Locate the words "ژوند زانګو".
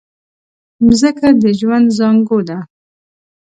1.59-2.39